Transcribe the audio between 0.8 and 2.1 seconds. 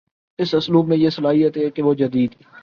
میں یہ صلاحیت ہے کہ وہ